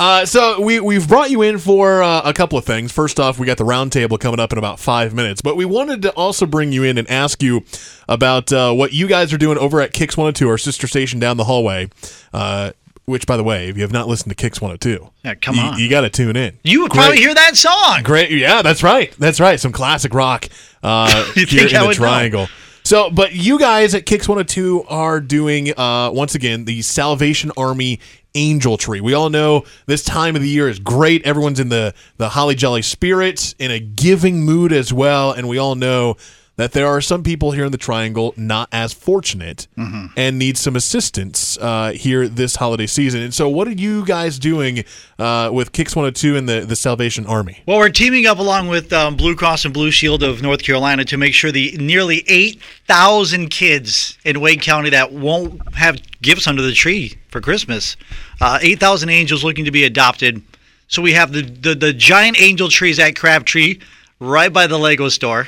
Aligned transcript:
Uh, 0.00 0.24
so 0.24 0.58
we 0.62 0.80
we've 0.80 1.06
brought 1.06 1.30
you 1.30 1.42
in 1.42 1.58
for 1.58 2.02
uh, 2.02 2.22
a 2.24 2.32
couple 2.32 2.56
of 2.58 2.64
things. 2.64 2.90
First 2.90 3.20
off, 3.20 3.38
we 3.38 3.44
got 3.46 3.58
the 3.58 3.64
roundtable 3.66 4.18
coming 4.18 4.40
up 4.40 4.50
in 4.50 4.56
about 4.56 4.80
five 4.80 5.12
minutes, 5.12 5.42
but 5.42 5.56
we 5.56 5.66
wanted 5.66 6.00
to 6.00 6.10
also 6.12 6.46
bring 6.46 6.72
you 6.72 6.84
in 6.84 6.96
and 6.96 7.06
ask 7.10 7.42
you 7.42 7.64
about 8.08 8.50
uh, 8.50 8.72
what 8.72 8.94
you 8.94 9.06
guys 9.06 9.30
are 9.34 9.36
doing 9.36 9.58
over 9.58 9.78
at 9.82 9.92
KIX 9.92 10.16
102, 10.16 10.48
our 10.48 10.56
sister 10.56 10.86
station 10.86 11.20
down 11.20 11.36
the 11.36 11.44
hallway. 11.44 11.90
Uh, 12.32 12.70
which, 13.04 13.26
by 13.26 13.36
the 13.36 13.42
way, 13.42 13.68
if 13.68 13.76
you 13.76 13.82
have 13.82 13.92
not 13.92 14.06
listened 14.06 14.30
to 14.30 14.36
KIX 14.36 14.60
102, 14.60 15.10
Yeah, 15.24 15.34
come 15.34 15.56
you, 15.56 15.60
on. 15.62 15.78
you 15.80 15.90
got 15.90 16.02
to 16.02 16.10
tune 16.10 16.36
in. 16.36 16.56
You 16.62 16.82
would 16.82 16.92
Great- 16.92 17.00
probably 17.00 17.18
hear 17.18 17.34
that 17.34 17.56
song. 17.56 18.02
Great, 18.04 18.30
yeah, 18.30 18.62
that's 18.62 18.84
right, 18.84 19.12
that's 19.18 19.40
right. 19.40 19.58
Some 19.58 19.72
classic 19.72 20.14
rock 20.14 20.46
uh, 20.82 21.30
You 21.36 21.44
here 21.44 21.66
in 21.66 21.72
the 21.74 21.86
would 21.88 22.00
know? 22.00 22.46
So, 22.90 23.08
but 23.08 23.32
you 23.32 23.56
guys 23.56 23.94
at 23.94 24.04
KIX 24.04 24.26
102 24.26 24.82
are 24.88 25.20
doing 25.20 25.78
uh, 25.78 26.10
once 26.12 26.34
again 26.34 26.64
the 26.64 26.82
Salvation 26.82 27.52
Army 27.56 28.00
Angel 28.34 28.76
Tree. 28.76 29.00
We 29.00 29.14
all 29.14 29.30
know 29.30 29.64
this 29.86 30.02
time 30.02 30.34
of 30.34 30.42
the 30.42 30.48
year 30.48 30.68
is 30.68 30.80
great. 30.80 31.24
Everyone's 31.24 31.60
in 31.60 31.68
the 31.68 31.94
the 32.16 32.30
holly 32.30 32.56
jolly 32.56 32.82
spirit, 32.82 33.54
in 33.60 33.70
a 33.70 33.78
giving 33.78 34.40
mood 34.40 34.72
as 34.72 34.92
well, 34.92 35.30
and 35.30 35.48
we 35.48 35.56
all 35.56 35.76
know 35.76 36.16
that 36.60 36.72
there 36.72 36.86
are 36.86 37.00
some 37.00 37.22
people 37.22 37.52
here 37.52 37.64
in 37.64 37.72
the 37.72 37.78
Triangle 37.78 38.34
not 38.36 38.68
as 38.70 38.92
fortunate 38.92 39.66
Mm-hmm. 39.78 40.06
and 40.16 40.38
need 40.38 40.58
some 40.58 40.76
assistance 40.76 41.56
uh, 41.58 41.92
here 41.92 42.28
this 42.28 42.56
holiday 42.56 42.86
season. 42.86 43.22
And 43.22 43.32
so, 43.32 43.48
what 43.48 43.66
are 43.66 43.72
you 43.72 44.04
guys 44.04 44.38
doing 44.38 44.84
uh, 45.18 45.48
with 45.50 45.72
KIX 45.72 45.96
102 45.96 46.36
and 46.36 46.46
the 46.46 46.60
the 46.60 46.76
Salvation 46.76 47.24
Army? 47.26 47.62
Well, 47.66 47.78
we're 47.78 47.88
teaming 47.88 48.26
up 48.26 48.38
along 48.38 48.68
with 48.68 48.92
um, 48.92 49.16
Blue 49.16 49.34
Cross 49.34 49.64
and 49.64 49.72
Blue 49.72 49.90
Shield 49.90 50.22
of 50.22 50.42
North 50.42 50.62
Carolina 50.62 51.04
to 51.06 51.16
make 51.16 51.32
sure 51.32 51.50
the 51.50 51.74
nearly 51.78 52.24
8,000 52.28 53.48
kids 53.48 54.18
in 54.24 54.40
Wake 54.40 54.60
County 54.60 54.90
that 54.90 55.12
won't 55.12 55.60
have 55.74 55.98
gifts 56.20 56.46
under 56.46 56.60
the 56.62 56.72
tree 56.72 57.16
for 57.28 57.40
Christmas, 57.40 57.96
uh, 58.42 58.58
8,000 58.60 59.08
angels 59.08 59.42
looking 59.42 59.64
to 59.64 59.70
be 59.70 59.84
adopted. 59.84 60.42
So 60.88 61.00
we 61.00 61.12
have 61.14 61.32
the, 61.32 61.42
the, 61.42 61.74
the 61.74 61.92
giant 61.92 62.40
angel 62.40 62.68
trees 62.68 62.98
at 62.98 63.16
Crabtree 63.16 63.78
right 64.18 64.52
by 64.52 64.66
the 64.66 64.78
Lego 64.78 65.08
store. 65.08 65.46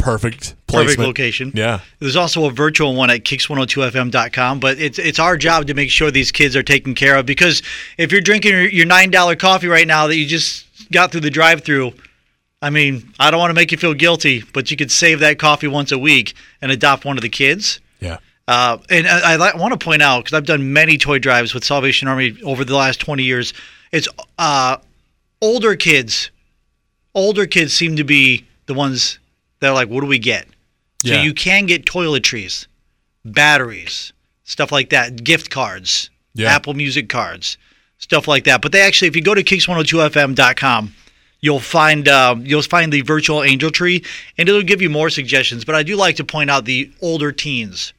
Perfect 0.00 0.54
placement. 0.66 0.96
Perfect 0.96 1.06
location. 1.06 1.52
Yeah. 1.54 1.80
There's 1.98 2.16
also 2.16 2.46
a 2.46 2.50
virtual 2.50 2.94
one 2.94 3.10
at 3.10 3.24
kix102fm.com, 3.24 4.60
but 4.60 4.78
it's 4.78 4.98
it's 4.98 5.18
our 5.18 5.36
job 5.36 5.66
to 5.66 5.74
make 5.74 5.90
sure 5.90 6.10
these 6.10 6.32
kids 6.32 6.56
are 6.56 6.62
taken 6.62 6.94
care 6.94 7.16
of 7.16 7.26
because 7.26 7.62
if 7.98 8.10
you're 8.10 8.20
drinking 8.20 8.52
your, 8.52 8.68
your 8.68 8.86
$9 8.86 9.38
coffee 9.38 9.68
right 9.68 9.86
now 9.86 10.06
that 10.06 10.16
you 10.16 10.26
just 10.26 10.66
got 10.90 11.12
through 11.12 11.20
the 11.20 11.30
drive-through, 11.30 11.92
I 12.62 12.70
mean, 12.70 13.12
I 13.18 13.30
don't 13.30 13.40
want 13.40 13.50
to 13.50 13.54
make 13.54 13.72
you 13.72 13.78
feel 13.78 13.94
guilty, 13.94 14.42
but 14.52 14.70
you 14.70 14.76
could 14.76 14.90
save 14.90 15.20
that 15.20 15.38
coffee 15.38 15.68
once 15.68 15.92
a 15.92 15.98
week 15.98 16.34
and 16.60 16.70
adopt 16.70 17.04
one 17.04 17.16
of 17.16 17.22
the 17.22 17.28
kids. 17.28 17.80
Yeah. 18.00 18.18
Uh, 18.48 18.78
and 18.90 19.06
I, 19.06 19.34
I 19.34 19.56
want 19.56 19.78
to 19.78 19.82
point 19.82 20.02
out 20.02 20.24
because 20.24 20.36
I've 20.36 20.46
done 20.46 20.72
many 20.72 20.98
toy 20.98 21.18
drives 21.18 21.54
with 21.54 21.64
Salvation 21.64 22.08
Army 22.08 22.36
over 22.42 22.64
the 22.64 22.74
last 22.74 23.00
20 23.00 23.22
years. 23.22 23.54
It's 23.92 24.08
uh, 24.38 24.78
older 25.40 25.76
kids. 25.76 26.30
Older 27.14 27.46
kids 27.46 27.72
seem 27.72 27.96
to 27.96 28.04
be 28.04 28.44
the 28.66 28.74
ones 28.74 29.18
that 29.60 29.68
are 29.68 29.74
like, 29.74 29.88
"What 29.88 30.00
do 30.00 30.06
we 30.06 30.18
get?" 30.18 30.46
So 31.04 31.14
Yeah. 31.14 31.22
you 31.22 31.32
can 31.32 31.66
get 31.66 31.84
toiletries, 31.86 32.66
batteries, 33.24 34.12
stuff 34.44 34.72
like 34.72 34.90
that, 34.90 35.22
gift 35.24 35.50
cards, 35.50 36.10
Yeah. 36.34 36.54
Apple 36.54 36.74
Music 36.74 37.08
cards, 37.08 37.56
stuff 37.98 38.28
like 38.28 38.44
that. 38.44 38.60
But 38.62 38.72
they 38.72 38.80
actually, 38.82 39.08
if 39.08 39.16
you 39.16 39.22
go 39.22 39.34
to 39.34 39.42
kix102fm.com, 39.42 40.94
you'll 41.40 41.60
find 41.60 42.08
um, 42.08 42.44
you'll 42.44 42.62
find 42.62 42.92
the 42.92 43.00
virtual 43.02 43.42
angel 43.42 43.70
tree, 43.70 44.02
and 44.36 44.48
it'll 44.48 44.62
give 44.62 44.82
you 44.82 44.90
more 44.90 45.10
suggestions. 45.10 45.64
But 45.64 45.74
I 45.74 45.82
do 45.82 45.96
like 45.96 46.16
to 46.16 46.24
point 46.24 46.50
out 46.50 46.64
the 46.64 46.90
older 47.00 47.32
teens 47.32 47.92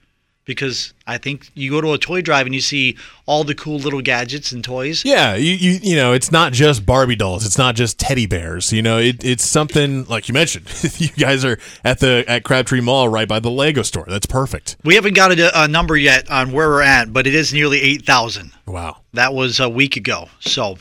because 0.51 0.93
I 1.07 1.17
think 1.17 1.49
you 1.53 1.71
go 1.71 1.81
to 1.81 1.93
a 1.93 1.97
toy 1.97 2.21
drive 2.21 2.45
and 2.45 2.53
you 2.53 2.61
see 2.61 2.97
all 3.25 3.43
the 3.43 3.55
cool 3.55 3.79
little 3.79 4.01
gadgets 4.01 4.51
and 4.51 4.63
toys. 4.63 5.03
Yeah, 5.05 5.35
you, 5.35 5.53
you 5.53 5.79
you 5.81 5.95
know, 5.95 6.13
it's 6.13 6.31
not 6.31 6.53
just 6.53 6.85
Barbie 6.85 7.15
dolls. 7.15 7.45
It's 7.45 7.57
not 7.57 7.75
just 7.75 7.99
teddy 7.99 8.25
bears. 8.25 8.71
You 8.71 8.81
know, 8.81 8.97
it, 8.97 9.23
it's 9.23 9.45
something 9.45 10.05
like 10.05 10.27
you 10.27 10.33
mentioned. 10.33 10.67
you 10.97 11.09
guys 11.09 11.43
are 11.45 11.57
at 11.83 11.99
the 11.99 12.23
at 12.27 12.43
Crabtree 12.43 12.81
Mall, 12.81 13.09
right 13.09 13.27
by 13.27 13.39
the 13.39 13.51
Lego 13.51 13.81
store. 13.81 14.05
That's 14.07 14.25
perfect. 14.25 14.77
We 14.83 14.95
haven't 14.95 15.15
got 15.15 15.37
a, 15.37 15.63
a 15.63 15.67
number 15.67 15.97
yet 15.97 16.29
on 16.29 16.51
where 16.51 16.69
we're 16.69 16.81
at, 16.81 17.11
but 17.11 17.27
it 17.27 17.35
is 17.35 17.53
nearly 17.53 17.81
eight 17.81 18.05
thousand. 18.05 18.51
Wow. 18.65 18.97
That 19.13 19.33
was 19.33 19.59
a 19.59 19.69
week 19.69 19.97
ago. 19.97 20.29
So 20.39 20.77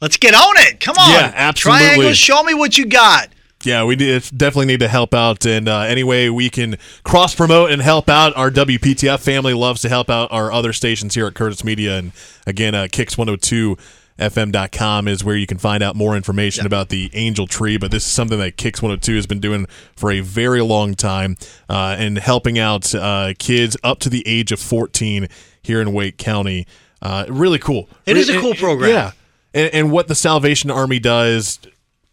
let's 0.00 0.16
get 0.16 0.34
on 0.34 0.56
it. 0.58 0.80
Come 0.80 0.96
on. 0.98 1.10
Yeah, 1.10 1.32
absolutely. 1.34 1.86
Triangle, 1.86 2.12
show 2.12 2.42
me 2.42 2.54
what 2.54 2.78
you 2.78 2.86
got. 2.86 3.28
Yeah, 3.64 3.84
we 3.84 3.96
definitely 3.96 4.66
need 4.66 4.80
to 4.80 4.88
help 4.88 5.12
out, 5.12 5.44
and 5.44 5.68
uh, 5.68 5.80
any 5.80 6.04
way 6.04 6.30
we 6.30 6.48
can 6.48 6.76
cross 7.02 7.34
promote 7.34 7.72
and 7.72 7.82
help 7.82 8.08
out 8.08 8.36
our 8.36 8.52
WPTF 8.52 9.18
family 9.18 9.52
loves 9.52 9.82
to 9.82 9.88
help 9.88 10.08
out 10.08 10.30
our 10.30 10.52
other 10.52 10.72
stations 10.72 11.16
here 11.16 11.26
at 11.26 11.34
Curtis 11.34 11.64
Media, 11.64 11.98
and 11.98 12.12
again, 12.46 12.76
uh, 12.76 12.84
Kix102fm.com 12.84 15.08
is 15.08 15.24
where 15.24 15.34
you 15.34 15.48
can 15.48 15.58
find 15.58 15.82
out 15.82 15.96
more 15.96 16.16
information 16.16 16.66
about 16.66 16.88
the 16.88 17.10
Angel 17.14 17.48
Tree. 17.48 17.76
But 17.76 17.90
this 17.90 18.06
is 18.06 18.12
something 18.12 18.38
that 18.38 18.56
KIX 18.56 18.80
102 18.80 19.16
has 19.16 19.26
been 19.26 19.40
doing 19.40 19.66
for 19.96 20.12
a 20.12 20.20
very 20.20 20.62
long 20.62 20.94
time, 20.94 21.36
uh, 21.68 21.96
and 21.98 22.16
helping 22.16 22.60
out 22.60 22.94
uh, 22.94 23.34
kids 23.40 23.76
up 23.82 23.98
to 24.00 24.08
the 24.08 24.22
age 24.24 24.52
of 24.52 24.60
14 24.60 25.26
here 25.62 25.80
in 25.80 25.92
Wake 25.92 26.16
County. 26.16 26.64
Uh, 27.02 27.26
really 27.28 27.58
cool. 27.58 27.88
It 28.06 28.16
is 28.16 28.28
a 28.28 28.40
cool 28.40 28.54
program. 28.54 28.90
Yeah, 28.90 29.10
and, 29.52 29.74
and 29.74 29.90
what 29.90 30.06
the 30.06 30.14
Salvation 30.14 30.70
Army 30.70 31.00
does 31.00 31.58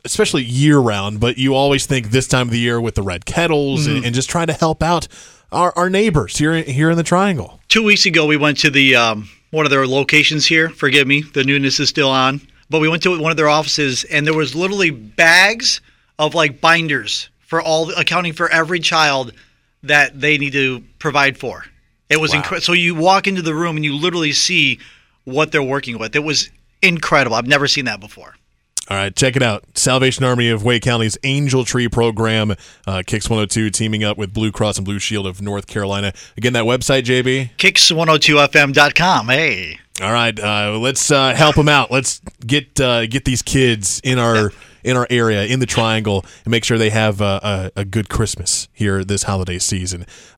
especially 0.06 0.44
year 0.44 0.78
round, 0.80 1.20
but 1.20 1.38
you 1.38 1.54
always 1.56 1.86
think 1.86 2.12
this 2.12 2.28
time 2.28 2.48
of 2.48 2.52
the 2.52 2.60
year 2.60 2.80
with 2.80 2.96
the 2.96 3.02
red 3.04 3.26
kettles 3.26 3.88
Mm-hmm. 3.88 3.96
and, 3.98 4.06
and 4.06 4.16
just 4.16 4.30
trying 4.30 4.48
to 4.48 4.54
help 4.54 4.82
out 4.84 5.08
our, 5.52 5.74
our 5.76 5.90
neighbors 5.90 6.38
here 6.38 6.54
here 6.62 6.90
in 6.90 6.98
the 6.98 7.04
Triangle. 7.04 7.60
Two 7.68 7.84
weeks 7.84 8.06
ago, 8.06 8.26
we 8.26 8.38
went 8.38 8.58
to 8.60 8.70
the 8.70 8.96
um, 8.96 9.30
one 9.52 9.66
of 9.66 9.70
their 9.72 9.86
locations 9.88 10.46
here. 10.46 10.70
Forgive 10.70 11.08
me, 11.08 11.22
the 11.22 11.44
newness 11.44 11.80
is 11.80 11.90
still 11.90 12.10
on. 12.10 12.42
But 12.70 12.80
we 12.80 12.90
went 12.90 13.04
to 13.04 13.20
one 13.20 13.30
of 13.32 13.38
their 13.38 13.50
offices, 13.50 14.04
and 14.06 14.26
there 14.26 14.34
was 14.34 14.56
literally 14.56 14.90
bags 14.90 15.82
of 16.18 16.34
like 16.34 16.62
binders 16.62 17.30
for 17.40 17.62
all 17.62 17.92
accounting 17.92 18.34
for 18.34 18.50
every 18.50 18.80
child 18.80 19.34
that 19.84 20.20
they 20.20 20.38
need 20.40 20.54
to 20.54 20.84
provide 20.98 21.38
for. 21.38 21.66
It 22.10 22.20
was 22.20 22.32
Wow. 22.32 22.38
incredible. 22.38 22.62
So 22.64 22.74
you 22.74 22.96
walk 22.96 23.28
into 23.28 23.44
the 23.44 23.54
room 23.54 23.76
and 23.76 23.86
you 23.86 23.96
literally 23.96 24.32
see 24.32 24.80
what 25.26 25.52
they're 25.52 25.62
working 25.62 26.00
with. 26.00 26.16
It 26.16 26.24
was 26.24 26.50
incredible. 26.82 27.36
I've 27.36 27.48
never 27.48 27.68
seen 27.68 27.86
that 27.86 28.00
before. 28.00 28.36
All 28.88 28.98
right, 28.98 29.16
check 29.16 29.36
it 29.36 29.42
out. 29.42 29.64
Salvation 29.76 30.24
Army 30.24 30.50
of 30.50 30.64
Wake 30.64 30.84
County's 30.84 31.18
Angel 31.24 31.66
Tree 31.66 31.90
program, 31.90 32.52
uh, 32.86 33.02
KIX 33.06 33.30
102, 33.30 33.72
teaming 33.72 34.04
up 34.04 34.16
with 34.16 34.32
Blue 34.32 34.52
Cross 34.52 34.78
and 34.78 34.86
Blue 34.86 35.00
Shield 35.00 35.26
of 35.26 35.42
North 35.42 35.66
Carolina. 35.66 36.14
Again, 36.38 36.54
that 36.54 36.66
website, 36.66 37.04
JB. 37.04 37.50
Kix102fm.com. 37.58 39.28
Hey. 39.30 39.80
All 40.02 40.12
right, 40.12 40.38
uh, 40.38 40.78
let's 40.78 41.10
uh, 41.10 41.34
help 41.34 41.56
them 41.56 41.70
out. 41.70 41.90
Let's 41.90 42.20
get 42.46 42.80
uh, 42.82 43.08
get 43.08 43.24
these 43.24 43.42
kids 43.42 44.02
in 44.04 44.20
our 44.20 44.52
in 44.84 44.98
our 44.98 45.08
area 45.10 45.46
in 45.46 45.60
the 45.60 45.66
Triangle 45.66 46.26
and 46.44 46.52
make 46.52 46.64
sure 46.64 46.78
they 46.78 46.90
have 46.92 47.22
uh, 47.22 47.40
a, 47.76 47.82
a 47.82 47.86
good 47.86 48.10
Christmas 48.10 48.68
here 48.74 49.04
this 49.04 49.24
holiday 49.24 49.58
season. 49.58 50.06